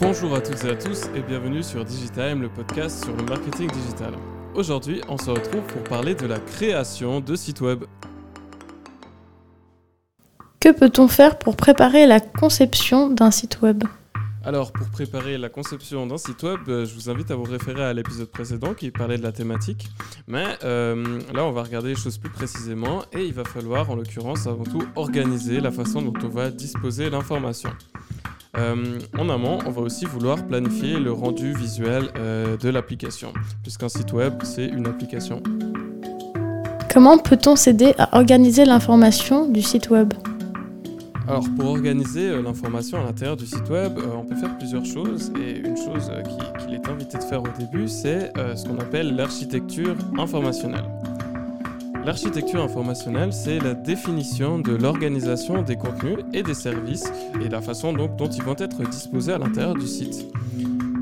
[0.00, 3.70] Bonjour à toutes et à tous et bienvenue sur Digitime, le podcast sur le marketing
[3.70, 4.14] digital.
[4.54, 7.84] Aujourd'hui, on se retrouve pour parler de la création de sites web.
[10.58, 13.84] Que peut-on faire pour préparer la conception d'un site web?
[14.42, 17.84] Alors, pour préparer la conception d'un site web, euh, je vous invite à vous référer
[17.84, 19.86] à l'épisode précédent qui parlait de la thématique.
[20.26, 23.96] Mais euh, là, on va regarder les choses plus précisément et il va falloir, en
[23.96, 27.68] l'occurrence, avant tout, organiser la façon dont on va disposer l'information.
[28.60, 34.12] Euh, en amont, on va aussi vouloir planifier le rendu visuel de l'application, puisqu'un site
[34.12, 35.42] web, c'est une application.
[36.92, 40.12] Comment peut-on s'aider à organiser l'information du site web?
[41.30, 44.84] Alors pour organiser euh, l'information à l'intérieur du site web, euh, on peut faire plusieurs
[44.84, 46.22] choses et une chose euh,
[46.58, 50.84] qu'il est invité de faire au début, c'est ce qu'on appelle l'architecture informationnelle.
[52.04, 57.12] L'architecture informationnelle, c'est la définition de l'organisation des contenus et des services
[57.44, 60.26] et la façon dont ils vont être disposés à l'intérieur du site.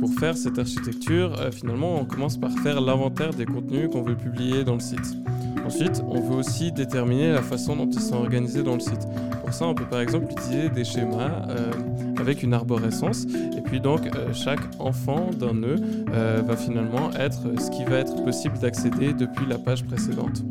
[0.00, 4.64] Pour faire cette architecture, finalement, on commence par faire l'inventaire des contenus qu'on veut publier
[4.64, 5.16] dans le site.
[5.64, 9.06] Ensuite, on veut aussi déterminer la façon dont ils sont organisés dans le site.
[9.44, 11.70] Pour ça, on peut par exemple utiliser des schémas euh,
[12.18, 13.26] avec une arborescence.
[13.56, 15.76] Et puis donc, euh, chaque enfant d'un nœud
[16.12, 20.42] euh, va finalement être ce qui va être possible d'accéder depuis la page précédente.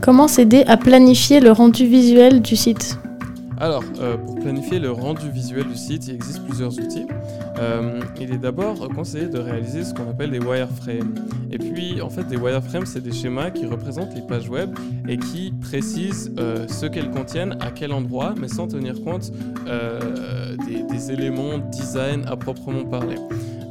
[0.00, 2.98] Comment s'aider à planifier le rendu visuel du site
[3.58, 7.06] alors, euh, pour planifier le rendu visuel du site, il existe plusieurs outils.
[7.58, 11.14] Euh, il est d'abord conseillé de réaliser ce qu'on appelle des wireframes.
[11.50, 15.16] Et puis, en fait, des wireframes, c'est des schémas qui représentent les pages web et
[15.16, 19.32] qui précisent euh, ce qu'elles contiennent, à quel endroit, mais sans tenir compte
[20.66, 23.16] des, des éléments design à proprement parler.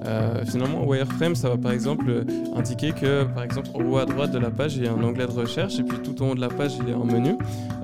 [0.05, 2.25] Euh, finalement, Wireframe, ça va par exemple
[2.55, 5.03] indiquer que, par exemple, au haut à droite de la page, il y a un
[5.03, 7.03] onglet de recherche, et puis tout au haut de la page, il y a un
[7.03, 7.35] menu.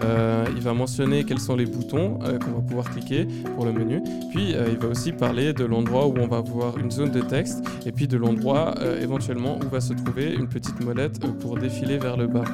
[0.04, 3.74] Euh, il va mentionner quels sont les boutons euh, qu'on va pouvoir cliquer pour le
[3.74, 4.02] menu.
[4.32, 7.64] Puis, il va aussi parler de l'endroit où on va voir une zone de texte,
[7.86, 12.18] et puis de l'endroit éventuellement où va se trouver une petite molette pour défiler vers
[12.18, 12.46] le bas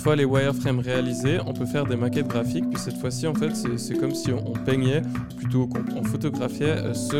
[0.00, 2.68] fois les wireframes réalisés, on peut faire des maquettes graphiques.
[2.70, 5.02] Puis cette fois-ci, en fait, c'est comme si on, peignait,
[5.36, 7.16] plutôt qu'on photographiait euh, ce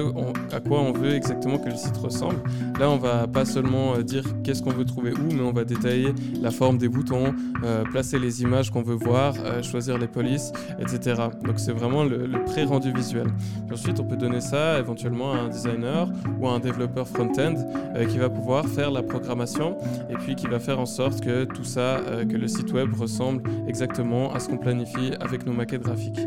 [0.55, 2.41] à quoi on veut exactement que le site ressemble.
[2.79, 5.65] Là, on va pas seulement euh, dire qu'est-ce qu'on veut trouver où, mais on va
[5.65, 10.53] détailler la forme des boutons, euh, placer les images qu'on veut voir, choisir les polices,
[10.79, 11.23] etc.
[11.45, 13.27] Donc c'est vraiment le, pré-rendu visuel.
[13.71, 16.09] Ensuite, on peut donner ça éventuellement à un designer
[16.41, 17.55] ou à un développeur front-end
[18.09, 19.77] qui va pouvoir faire la programmation
[20.11, 23.43] et puis qui va faire en sorte que tout ça, que le site web ressemble
[23.67, 26.21] exactement à ce qu'on planifie avec nos maquettes graphiques.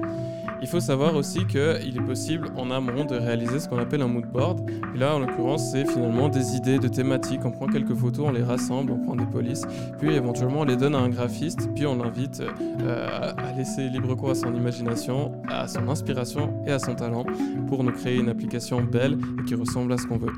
[0.63, 4.07] Il faut savoir aussi qu'il est possible en amont de réaliser ce qu'on appelle un
[4.07, 4.61] mood board.
[4.95, 7.41] Et là, en l'occurrence, c'est finalement des idées de thématiques.
[7.43, 9.63] On prend quelques photos, on les rassemble, on prend des polices,
[9.99, 12.41] puis éventuellement on les donne à un graphiste, puis on l'invite
[12.81, 17.25] euh, à laisser libre cours à son imagination, à son inspiration et à son talent
[17.67, 20.31] pour nous créer une application belle et qui ressemble à ce qu'on veut.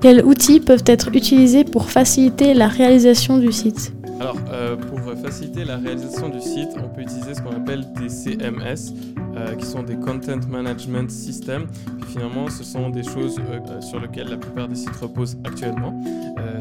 [0.00, 3.92] Quels outils peuvent être utilisés pour faciliter la réalisation du site?
[4.22, 8.08] Alors, euh, pour faciliter la réalisation du site, on peut utiliser ce qu'on appelle des
[8.08, 8.94] CMS,
[9.36, 11.66] euh, qui sont des Content Management Systems.
[12.06, 16.00] Finalement, ce sont des choses euh, sur lesquelles la plupart des sites reposent actuellement.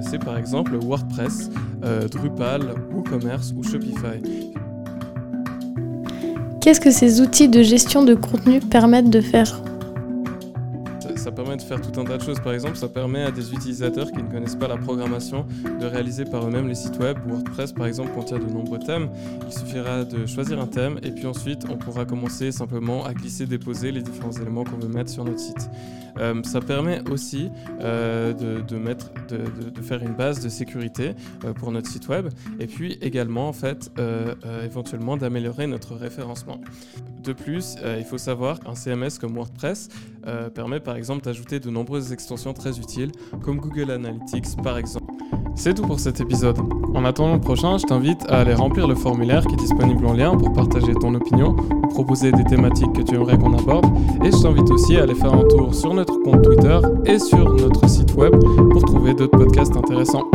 [0.01, 1.51] C'est par exemple WordPress,
[2.11, 4.19] Drupal, WooCommerce ou Shopify.
[6.61, 9.61] Qu'est-ce que ces outils de gestion de contenu permettent de faire?
[11.55, 12.39] De faire tout un tas de choses.
[12.39, 15.45] Par exemple, ça permet à des utilisateurs qui ne connaissent pas la programmation
[15.79, 17.17] de réaliser par eux-mêmes les sites web.
[17.27, 19.09] WordPress, par exemple, contient de nombreux thèmes.
[19.47, 23.45] Il suffira de choisir un thème et puis ensuite, on pourra commencer simplement à glisser,
[23.45, 25.69] déposer les différents éléments qu'on veut mettre sur notre site.
[26.19, 27.49] Euh, ça permet aussi
[27.81, 31.13] euh, de, mettre, de, faire une base de sécurité
[31.45, 32.29] euh, pour notre site web
[32.59, 33.91] et puis également, en fait,
[34.63, 36.59] éventuellement d'améliorer notre référencement.
[37.23, 39.89] De plus, il faut savoir qu'un CMS comme WordPress
[40.53, 43.11] permet par exemple d'ajouter de nombreuses extensions très utiles,
[43.43, 45.11] comme Google Analytics par exemple.
[45.55, 46.57] C'est tout pour cet épisode.
[46.95, 50.13] En attendant le prochain, je t'invite à aller remplir le formulaire qui est disponible en
[50.13, 53.85] lien pour partager ton opinion ou proposer des thématiques que tu aimerais qu'on aborde.
[54.23, 57.53] Et je t'invite aussi à aller faire un tour sur notre compte Twitter et sur
[57.53, 58.33] notre site web
[58.71, 60.29] pour trouver d'autres podcasts intéressants.